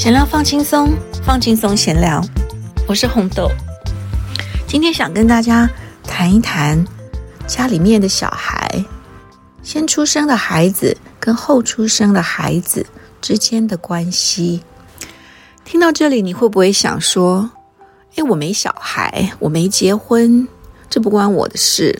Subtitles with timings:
[0.00, 2.24] 闲聊放轻松，放轻松闲聊。
[2.88, 3.50] 我是红豆，
[4.66, 5.68] 今天想跟大家
[6.04, 6.82] 谈一谈
[7.46, 8.82] 家里面的小孩，
[9.62, 12.86] 先出生的孩子跟后出生的孩子
[13.20, 14.62] 之间的关系。
[15.66, 17.50] 听到这里，你会不会想说
[18.16, 20.48] ：“哎，我没小孩，我没结婚，
[20.88, 21.94] 这不关我的事。”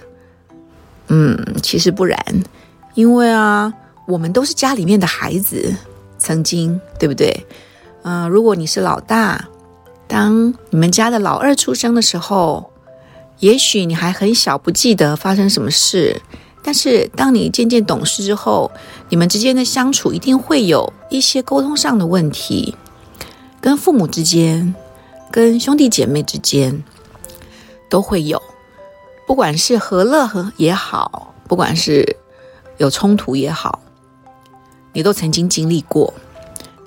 [1.09, 2.19] 嗯，其实不然，
[2.95, 3.71] 因为啊，
[4.07, 5.77] 我们都是家里面的孩子，
[6.19, 7.47] 曾经，对不对？
[8.03, 9.49] 嗯，如果你是老大，
[10.09, 12.71] 当你们家的老二出生的时候，
[13.39, 16.21] 也许你还很小，不记得发生什么事。
[16.63, 18.71] 但是当你渐渐懂事之后，
[19.09, 22.77] 你们之间的相处一定会有一些沟通上的问题，
[23.61, 24.75] 跟父母之间，
[25.31, 26.83] 跟兄弟姐妹之间
[27.89, 28.43] 都会有，
[29.27, 32.17] 不管是和乐和也好，不管是
[32.77, 33.81] 有冲突也好，
[34.93, 36.13] 你都曾经经历过。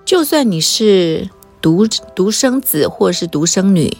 [0.05, 1.29] 就算你是
[1.61, 3.95] 独独生子或者是独生女，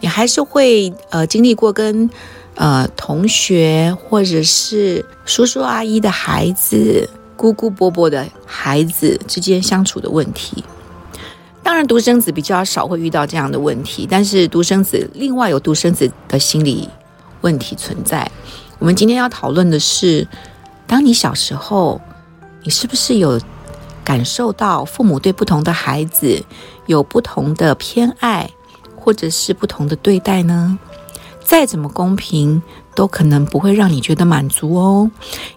[0.00, 2.08] 你还是会呃经历过跟
[2.54, 10.62] 呃同学或者是叔叔阿姨的孩子、姑姑伯伯的孩子之间相处的问题。
[11.62, 16.88] 当然，独生子比较少会遇到这样的问题，但是独生子另外有独生子的心理
[17.40, 18.30] 问题存在。
[18.78, 20.28] 我们今天要讨论的是，
[20.86, 22.00] 当你小时候，
[22.62, 23.40] 你是不是有？
[24.06, 26.40] 感受到父母对不同的孩子
[26.86, 28.48] 有不同的偏爱，
[28.94, 30.78] 或者是不同的对待呢？
[31.44, 32.62] 再怎么公平，
[32.94, 35.10] 都可能不会让你觉得满足哦。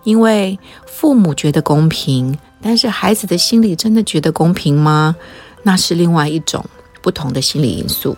[0.03, 5.15] 因为父母觉得公平，但是孩子的心里真的觉得公平吗？
[5.61, 6.65] 那是另外一种
[7.03, 8.17] 不同的心理因素。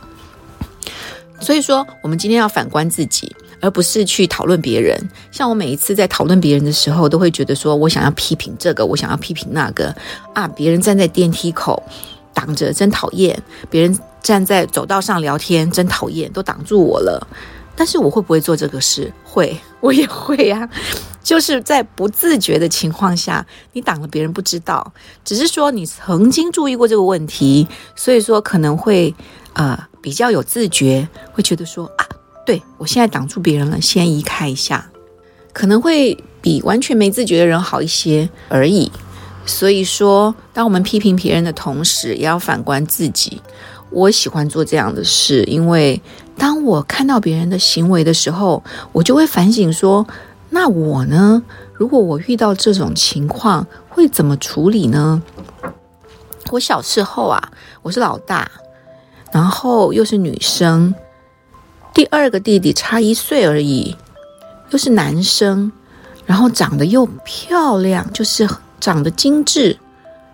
[1.42, 3.36] 所以说，我们今天要反观自己。
[3.64, 5.00] 而不是去讨论别人。
[5.32, 9.96] 像我每一次在讨论别人的时候，都会觉得说我想要批评这个，我想要批评那个
[10.34, 10.48] 啊！
[10.48, 11.84] 别人站在电梯口
[12.34, 13.38] 挡着，真讨厌；
[13.70, 17.28] 别人站在走道上聊天，真讨厌，都挡住我了。
[17.76, 19.14] 但是我会不会做这个事？
[19.24, 20.68] 会， 我也会呀。
[21.24, 24.92] 就是在不自觉的情况下，你挡了别人不知道，
[25.24, 29.14] 只是说你曾经注意过这个问题，所以说可能会
[29.54, 32.06] 呃比较有自觉，会觉得说啊。
[32.44, 34.90] 对我现在挡住别人了，先移开一下，
[35.54, 38.92] 可能会比完全没自觉的人好一些而已。
[39.46, 43.42] 所以说，当我们批评别人的同时，也要反观自己。
[43.92, 46.02] 我喜欢做这样的事，因为
[46.38, 50.06] 当我看到别人的行为的时候，我就会反省说：
[50.50, 51.44] 那我呢？
[51.74, 55.22] 如果我遇到这种情况，会怎么处理呢？
[56.52, 57.52] 我小时候啊，
[57.82, 58.50] 我是老大，
[59.32, 60.94] 然后又是女生。
[61.94, 63.96] 第二个弟弟差一岁而已，
[64.70, 65.72] 又是男生，
[66.26, 68.48] 然后长得又漂亮，就是
[68.80, 69.78] 长得精致，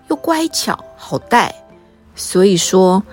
[0.07, 1.53] 又乖巧好带。
[2.15, 3.03] 所以说，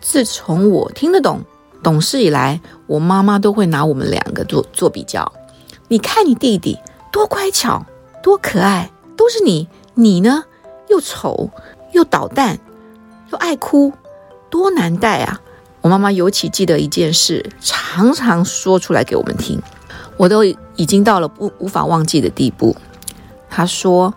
[0.00, 1.40] 自从我听得懂、
[1.82, 5.32] 懂事以来，我妈妈都会拿我们两个做做比较。
[5.88, 6.78] 你看你弟弟
[7.10, 7.84] 多乖巧，
[8.22, 10.44] 多可爱，都是你；你呢，
[10.88, 11.50] 又丑
[11.92, 12.58] 又捣蛋，
[13.30, 13.92] 又爱哭，
[14.50, 15.40] 多难带啊！
[15.80, 19.60] 我妈妈尤其记得一件事，常常说出来给我们听，
[20.16, 22.76] 我都已经到了不无法忘记的地步。
[23.48, 24.12] 她说：“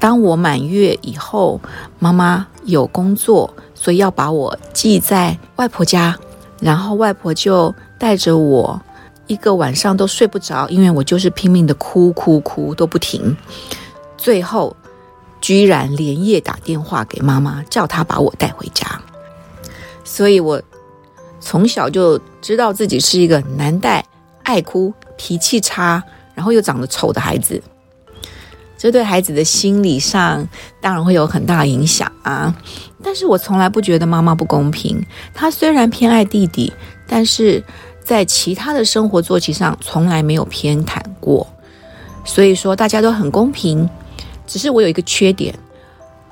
[0.00, 1.60] 当我满月以后，
[1.98, 6.18] 妈妈有工作，所以要把我寄在外婆家，
[6.58, 8.80] 然后外婆就带着我
[9.26, 13.36] 一个晚上都睡不着，因为我就是拼命的哭哭哭都不停，
[14.18, 14.76] 最后
[15.40, 19.00] 居然连夜打电话给妈妈，叫她把我带回家。
[20.10, 20.60] 所以，我。”
[21.42, 24.04] 从小就知道自己是一个难带、
[24.42, 26.02] 爱哭、脾气差，
[26.34, 27.62] 然后又长得丑的孩子，
[28.76, 30.46] 这对孩子的心理上
[30.82, 32.54] 当然会有很大影响啊。
[33.02, 35.02] 但是我从来不觉得妈妈不公平。
[35.32, 36.70] 她虽然偏爱弟弟，
[37.08, 37.64] 但是
[38.04, 41.46] 在其他的生活作息上从来没有偏袒过。
[42.26, 43.88] 所以说大家都很公平，
[44.46, 45.58] 只是我有一个缺点，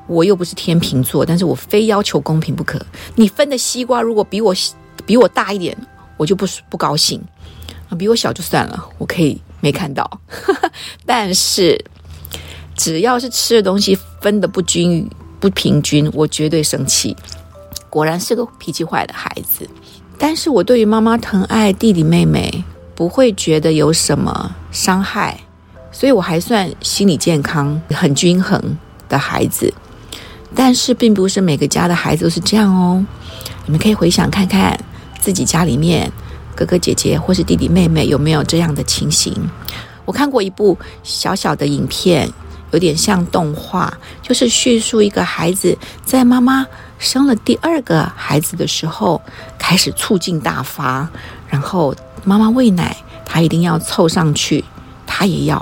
[0.09, 2.85] 我又不是天秤座，但是我非要求公平不可。
[3.15, 4.53] 你分的西瓜如果比我。
[5.07, 5.75] 比我大一点，
[6.19, 7.19] 我就不不高兴
[7.89, 10.21] 啊；比我小就算了，我可以没看到。
[11.07, 11.83] 但是
[12.77, 15.09] 只要是吃的东西分的不均
[15.41, 17.17] 不平均，我绝对生气。
[17.89, 19.67] 果然是个脾气坏的孩子。
[20.19, 22.63] 但是我对于妈妈疼爱弟弟妹妹，
[22.95, 25.41] 不会觉得有什么伤害，
[25.91, 28.61] 所以我还算心理健康、很均衡
[29.09, 29.73] 的孩子。
[30.55, 33.05] 但是并不是每个家的孩子都是这样哦。
[33.67, 34.79] 你们可以回想看看。
[35.21, 36.11] 自己家里面
[36.55, 39.35] 哥哥姐姐或是弟弟妹妹有没有这样的情形？
[40.05, 42.31] 我看过一部小小的影片，
[42.71, 43.93] 有点像动画，
[44.23, 46.65] 就是叙述一个孩子在妈妈
[47.00, 49.21] 生了第二个孩子的时候，
[49.59, 51.06] 开始醋劲大发，
[51.49, 52.97] 然后妈妈喂奶，
[53.27, 54.65] 他一定要凑上去，
[55.05, 55.59] 他也要；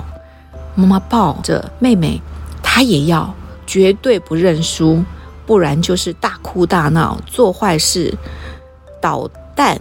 [0.75, 2.21] 妈妈抱着妹妹，
[2.61, 3.33] 他也要，
[3.67, 5.03] 绝对不认输，
[5.45, 8.11] 不然就是大哭大闹，做坏事，
[8.99, 9.79] 捣蛋，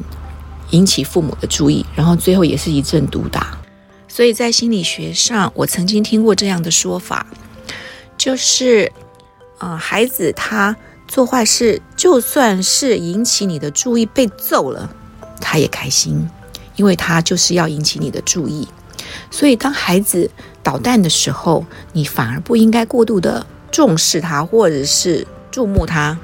[0.70, 3.56] 引起父母的注意，然后最后也是一阵毒打。
[4.08, 7.24] 所以在心理学上，我曾经听过这样的说法，
[8.18, 8.92] 就是，
[9.58, 10.76] 呃，孩子他。
[11.08, 14.90] 做坏事，就算是引起你的注意被揍了，
[15.40, 16.28] 他也开心，
[16.74, 18.66] 因为他就是要引起你的注意。
[19.30, 20.28] 所以，当孩子
[20.64, 26.18] 捣蛋的时候，你反而不应该过度的重视他，或者是注目他，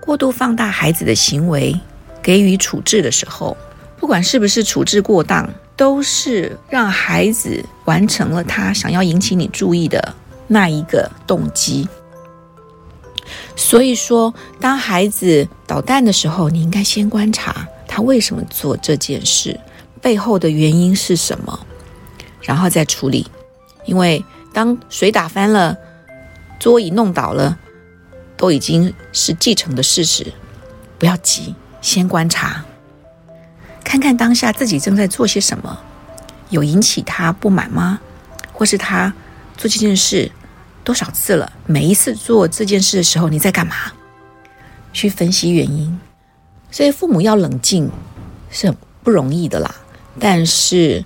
[0.00, 1.78] 过度放大孩子的行为，
[2.22, 3.56] 给予处置的时候，
[3.98, 10.14] 不管是不是处置过当，都是让孩子完成了他想要引起你注意的
[10.46, 11.88] 那一个动机。
[13.54, 19.58] 所以说，当孩子捣蛋的时候，你应该先观察他为什么做这件事，
[20.00, 21.66] 背后的原因是什么，
[22.42, 23.26] 然后再处理。
[23.84, 25.76] 因为当水打翻了，
[26.60, 27.58] 桌椅弄倒了，
[28.36, 30.32] 都已经是既成的事实。
[30.98, 32.62] 不要急，先观察，
[33.82, 35.80] 看看当下自己正在做些什么，
[36.50, 37.98] 有引起他不满吗？
[38.52, 39.12] 或是他
[39.56, 40.30] 做这件事？
[40.84, 41.50] 多少次了？
[41.66, 43.74] 每一次做这件事的时候，你在干嘛？
[44.92, 45.98] 去分析原因。
[46.70, 47.90] 所以父母要冷静
[48.50, 49.74] 是很不容易的啦。
[50.18, 51.02] 但是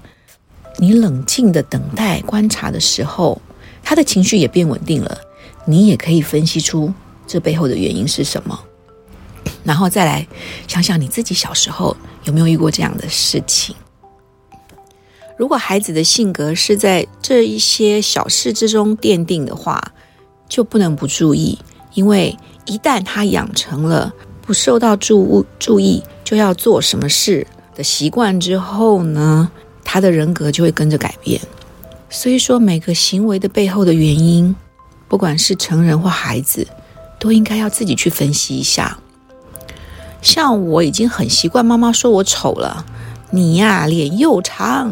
[0.78, 3.40] 你冷静的等待、观察的时候，
[3.82, 5.20] 他的情绪也变稳定了。
[5.64, 6.92] 你也可以分析出
[7.26, 8.58] 这背后的原因是什么，
[9.62, 10.26] 然后再来
[10.66, 13.74] 想想你自己小时候有没有遇过这样的事情。
[15.36, 19.82] 如果孩子的性格是在这一些小事之中奠定的话，
[20.48, 21.58] 就不能不注意，
[21.94, 24.12] 因为一旦他养成了
[24.42, 27.44] 不受到注注意就要做什么事
[27.74, 29.50] 的习惯之后呢，
[29.82, 31.40] 他的人格就会跟着改变。
[32.08, 34.54] 所以说，每个行为的背后的原因，
[35.14, 36.66] 不管是成人或孩子，
[37.20, 38.98] 都应该要自己去分析一下。
[40.20, 42.84] 像我已经很习惯妈妈说我丑了，
[43.30, 44.90] 你呀脸又长。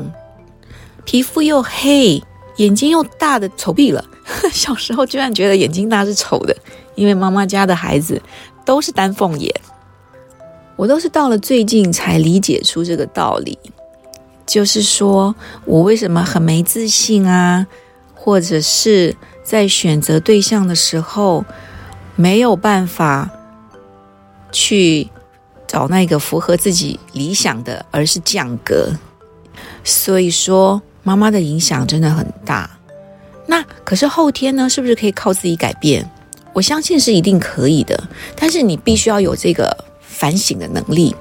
[1.05, 2.23] 皮肤又黑，
[2.59, 4.05] 眼睛又大的丑毙了。
[4.53, 6.57] 小时候居然觉得眼睛大是丑的，
[6.95, 8.23] 因为妈妈家的孩子
[8.65, 9.53] 都是丹凤眼。
[10.77, 13.59] 我都是到了最近才理解出这个道理，
[14.47, 15.35] 就是说
[15.65, 17.67] 我为什么很没自信啊，
[18.15, 21.45] 或者是在选择对象的时候
[22.17, 23.31] 没有办法
[24.51, 25.09] 去
[25.67, 28.93] 找那个符合自己理想的，而是降格。
[29.85, 30.83] 所以说。
[31.05, 32.79] 妈妈的影响真的很大，
[33.47, 34.69] 那可是后天呢？
[34.69, 36.09] 是不是可以靠自己改变？
[36.53, 41.13] 我相信是一定可以的，但是你必须要有这个反省的能力。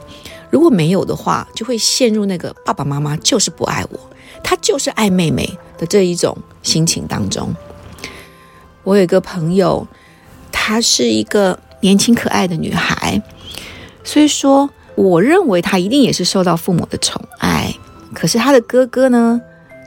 [0.51, 3.99] 如果没有的话，就会陷入那个爸爸妈妈就是不爱我，
[4.43, 7.51] 他就是爱妹妹的这一种心情当中。
[8.83, 9.87] 我有一个朋友，
[10.51, 13.21] 她是一个年轻可爱的女孩，
[14.03, 17.73] 所以说我认为她一定也是受到父母的宠爱。
[18.13, 19.41] 可是她的哥哥呢？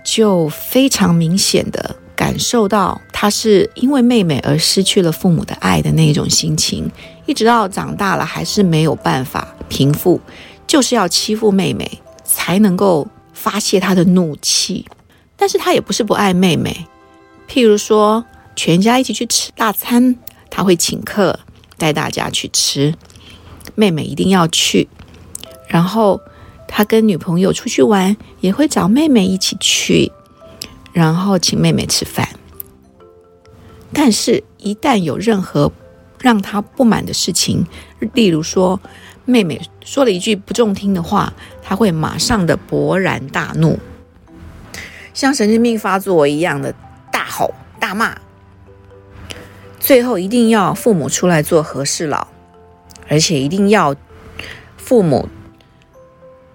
[0.07, 6.91] 就非常明显的感受到，她是因为妹妹而失去了父母的爱的那种心情，
[7.25, 10.21] 一直到长大了还是没有办法平复，
[10.67, 11.91] 就是要欺负妹妹
[12.23, 14.85] 才能够发泄他的怒气。
[15.37, 16.87] 但是他也不是不爱妹妹，
[17.49, 18.23] 譬如说
[18.57, 20.17] 全家一起去吃大餐，
[20.51, 21.41] 他会请客
[21.77, 22.95] 带大家去吃，
[23.75, 24.89] 妹妹一定要去，
[25.69, 26.21] 然后。
[26.67, 30.11] 他跟女朋友出去玩，也会找妹妹一起去，
[30.93, 32.29] 然后请妹妹吃饭。
[33.93, 35.71] 但是，一旦有任何
[36.19, 37.65] 让他不满的事情，
[38.15, 38.81] 例如说
[39.25, 41.33] 妹妹说了一句不中听的话，
[41.63, 43.79] 他会马上的勃然大怒，
[45.13, 46.75] 像神经病发作一样的
[47.13, 48.17] 大吼大骂。
[49.85, 52.27] 最后，一定要父母出来做和事佬，
[53.07, 53.95] 而且一定要
[54.79, 55.29] 父母。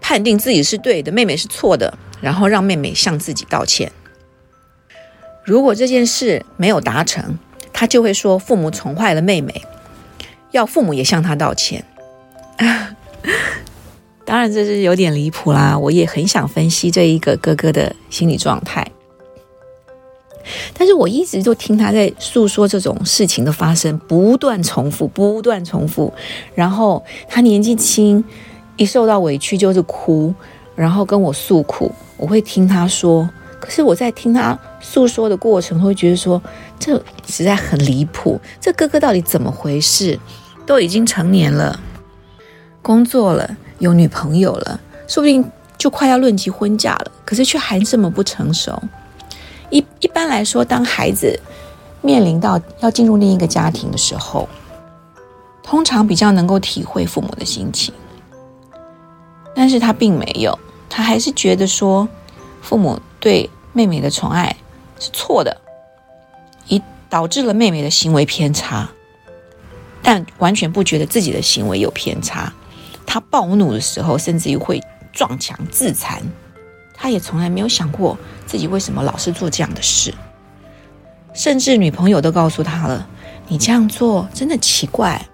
[0.01, 3.91] 判定自己是对的，妹妹是错的，然后让妹妹向自己道歉。
[5.43, 7.37] 如果这件事没有达成，
[7.71, 9.61] 他就会说父母宠坏了妹妹，
[10.49, 11.85] 要父母也向他道歉。
[14.25, 18.91] 当然这是有点离谱啦，我也很想分析这一个哥哥的心理状态，
[20.73, 26.13] 但是我一直就听他在诉说这种事情的发生，不断重复，不断重复，
[26.55, 28.23] 然后他年纪轻。
[28.77, 30.33] 一受到委屈就是哭，
[30.73, 33.29] 然后跟我诉苦，我会听他说。
[33.59, 36.41] 可是我在听他诉说的过程，会觉得说
[36.79, 36.95] 这
[37.27, 38.39] 实在很离谱。
[38.61, 40.17] 这哥哥到底怎么回事？
[40.65, 41.77] 都已经成年了，
[42.81, 44.79] 工作了，有女朋友了，
[45.09, 45.43] 说不定
[45.77, 48.81] 就快要论及婚嫁了，可是却还这么不成熟。
[49.69, 51.39] 一一般来说，当孩子
[52.01, 54.47] 面临到要进入另一个家庭的时候，
[55.61, 57.93] 通常比较能够体会父母的心情，
[59.53, 60.57] 但是他并没有，
[60.89, 62.07] 他还是觉得说
[62.61, 64.55] 父母对妹妹的宠爱
[64.99, 65.55] 是错的，
[66.67, 68.89] 以导致了妹妹的行为偏差，
[70.01, 72.51] 但完全不觉得自己的行为有偏差。
[73.05, 76.21] 他暴怒的时候，甚至于会撞墙自残，
[77.01, 80.13] 他也从来没有想过自己为什么老是做这样的事，
[81.33, 83.07] 甚至女朋友都告诉他了
[83.47, 85.25] ：“你这样做真的奇怪。”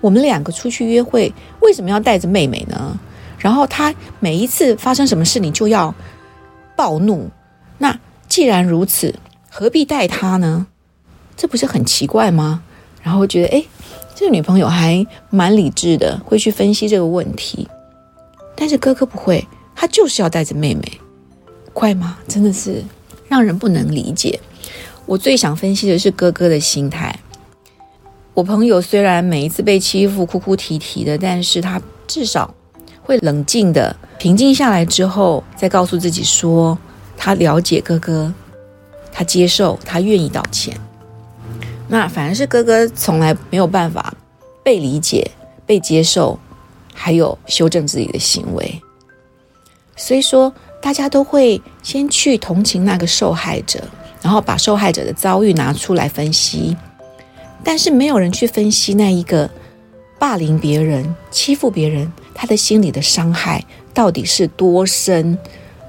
[0.00, 2.96] 我们两个出去约会，为什么要带着妹妹呢？
[3.36, 5.92] 然后他每一次发生什么事，你就要
[6.76, 7.28] 暴怒。
[7.78, 7.98] 那
[8.28, 9.12] 既然如此，
[9.50, 10.68] 何必带她呢？
[11.36, 12.62] 这不是很奇怪吗？
[13.02, 13.64] 然后觉得，哎，
[14.14, 17.66] 这个女朋友还蛮理智的，会去分析这个问题。
[18.54, 19.44] 但是哥哥不会，
[19.74, 21.00] 他就是要带着妹妹，
[21.78, 22.18] 怪吗？
[22.26, 22.82] 真的是
[23.28, 24.40] 让人不能理解。
[25.06, 27.16] 我最想分析的是哥哥的心态。
[28.34, 32.52] 我朋友虽然每一次被欺负哭哭啼啼的，但是他至少
[33.00, 36.76] 会冷静的平静下来之后，再告诉自己说，
[37.16, 38.34] 他了解哥哥，
[39.12, 40.76] 他接受，他愿意道歉。
[41.86, 44.12] 那反而是哥哥从来没有办法
[44.64, 45.30] 被理解、
[45.64, 46.36] 被接受，
[46.92, 48.82] 还有修正自己的行为。
[49.96, 53.82] 所以说，大家都会先去同情那个受害者，
[54.22, 56.76] 然后把受害者的遭遇拿出来分析。
[57.64, 59.50] 但是没有人去分析那一个
[60.18, 65.36] 霸凌别人、欺负别人，他的心理的伤害到底是多深，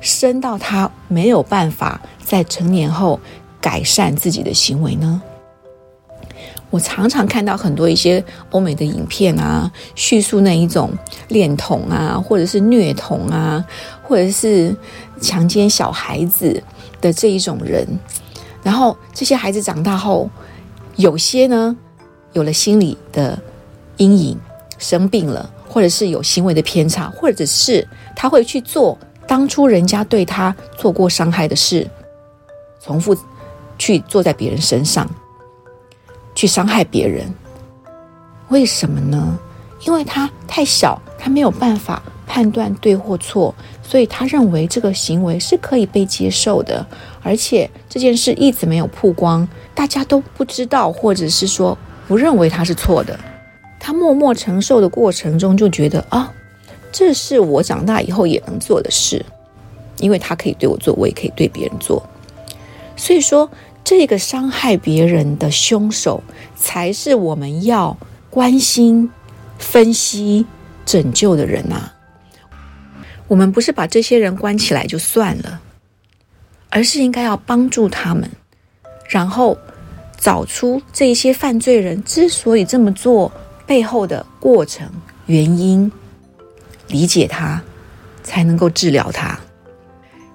[0.02, 3.20] 深到他没有办法在成年后
[3.62, 5.22] 改善自己的行为呢？
[6.72, 10.92] 我常常看到很多一些欧美的影片啊，叙述那一种
[11.28, 13.66] 恋童啊，或者是虐童啊，
[14.10, 14.76] 或者是
[15.22, 16.62] 强奸小孩子
[17.00, 17.88] 的这一种人，
[18.64, 20.28] 然后这些孩子长大后。
[20.96, 21.74] 有些呢，
[22.34, 23.40] 有了心理的
[23.96, 24.38] 阴影，
[24.78, 27.88] 生病了，或者是有行为的偏差，或者是
[28.18, 31.90] 他会去做当初人家对他做过伤害的事，
[32.82, 33.16] 重复
[33.78, 35.10] 去做在别人身上，
[36.36, 37.34] 去伤害别人。
[38.50, 39.40] 为什么呢？
[39.86, 43.56] 因为他太小，他没有办法判断对或错，
[43.90, 46.86] 所以他认为这个行为是可以被接受的，
[47.24, 49.48] 而且这件事一直没有曝光。
[49.74, 51.76] 大家都不知道，或者是说
[52.08, 53.20] 不认为他是错的，
[53.80, 56.32] 他默默承受的过程中就觉得啊，
[56.92, 59.26] 这是我长大以后也能做的事，
[59.98, 62.08] 因为他可以对我做，我也可以对别人做。
[62.96, 63.50] 所以说，
[63.84, 66.22] 这个伤害别人的凶手
[66.56, 67.98] 才是我们要
[68.30, 69.10] 关心、
[69.58, 70.46] 分析、
[70.86, 71.94] 拯救的人呐。
[73.30, 75.62] 我们不是把这些人关起来就算了，
[76.70, 78.30] 而是应该要帮助他们，
[79.08, 79.58] 然后。
[80.22, 83.32] 找出这些犯罪人之所以这么做
[83.66, 84.86] 背后的过程
[85.28, 85.90] 原因，
[86.90, 87.64] 理解他，
[88.22, 89.40] 才能够治疗他。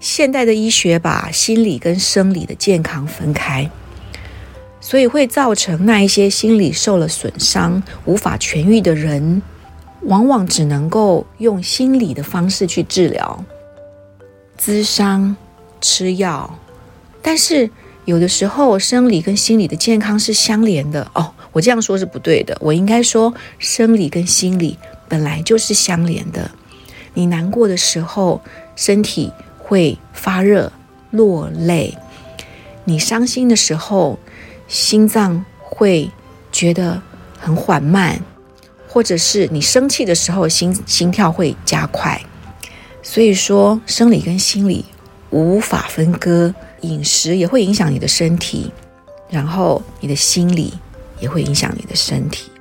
[0.00, 3.70] 现代的医学把心理跟生理的健康分开，
[4.80, 9.42] 所以会造成那一些心理受了损伤、无法痊愈的人，
[10.04, 13.44] 往往只能够用心理的方式去治疗，
[14.58, 15.36] 咨商、
[15.80, 16.58] 吃药，
[17.22, 17.70] 但是。
[18.06, 21.32] 有的时候，生理跟心理的健康是相连的哦。
[21.52, 24.76] 我这样说是不对的，我应该说，生理跟心理
[25.08, 26.50] 本来就是相连的。
[27.14, 28.42] 你难过的时候，
[28.76, 30.70] 身体会发热、
[31.12, 31.96] 落泪；
[32.84, 34.18] 你伤心的时候，
[34.68, 36.10] 心脏会
[36.52, 37.00] 觉得
[37.40, 38.20] 很缓慢，
[38.94, 42.20] 或者是你生气的时候，心心跳会加快。
[43.02, 44.84] 所以说，生理跟心理
[45.30, 46.54] 无法分割。
[46.82, 48.70] 饮食也会影响你的身体，
[49.28, 50.74] 然后你的心理
[51.18, 52.52] 也会影响你的身体。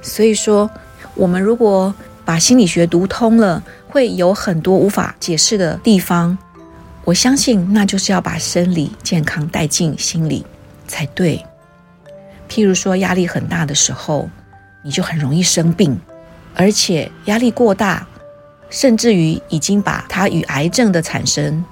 [0.00, 0.70] 所以说，
[1.14, 1.92] 我们如果
[2.24, 6.38] 把心理学读通了，会有很多无法解释的地方。
[7.04, 10.46] 我相信，那就是要把生理健康带进心理
[10.86, 11.44] 才对。
[12.48, 14.28] 譬如说，压力很大的时候，
[14.84, 15.98] 你就很容易生病，
[16.54, 18.06] 而且压力过大，
[18.70, 21.64] 甚至于已经把它与癌症的产生。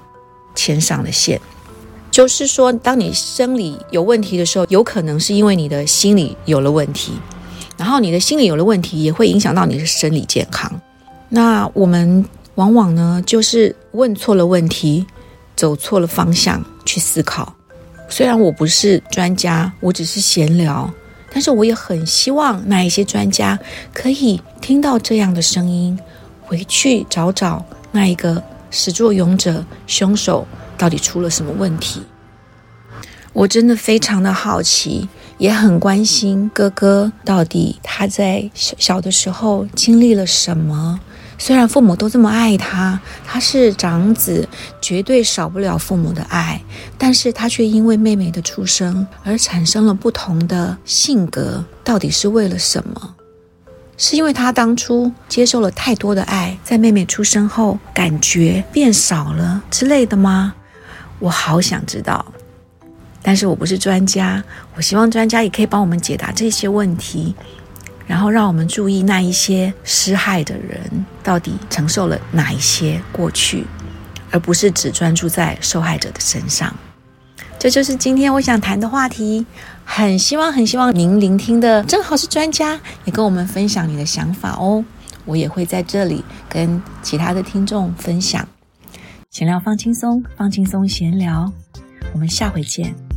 [0.55, 1.41] 牵上了线，
[2.11, 7.13] 就是说，当你生理有问题的时候，有可能是因为你的心理有了问题，
[7.75, 10.71] 然后你的心理有了问题，也会影响到你的生理健康。
[11.29, 15.07] 那我们往往呢，就是问错了问题，
[15.55, 17.51] 走错了方向去思考。
[18.07, 20.87] 虽然我不是专家，我只是闲聊，
[21.33, 23.59] 但是我也很希望那一些专家
[23.91, 25.97] 可以听到这样的声音，
[26.41, 30.47] 回去找找那一个始作俑者、凶手
[30.77, 32.03] 到底出了什么问题。
[33.33, 35.09] 我真的非常的好奇，
[35.39, 40.99] 也很关心哥哥到底他在小小的时候经历了什么。
[41.37, 44.47] 虽然父母都这么爱他，他是长子，
[44.81, 46.61] 绝对少不了父母的爱，
[46.97, 51.63] 但是他却因为妹妹的出生而产生了不同的性格。
[51.83, 53.15] 到底是为了什么？
[53.97, 60.53] 是因为他当初接受了太多的爱，在妹妹出生后感觉变少了之类的吗？
[61.19, 62.25] 我好想知道。
[63.21, 64.43] 但是我不是专家，
[64.75, 67.33] 我希望专家也可以帮我们解答这些问题，
[68.05, 73.65] 然后让我们注意那一些施害的人到底承受了哪一些过去，
[74.31, 76.73] 而不是只专注在受害者的身上。
[77.57, 79.45] 这就是今天我想谈的话题。
[79.85, 84.83] 很希望，很希望您聆听的正好是专家，也跟我们分享你的想法哦。
[85.25, 88.47] 我也会在这里跟其他的听众分享。
[89.29, 91.51] 闲聊放轻松，放轻松闲聊，
[92.13, 93.12] 我们下回见。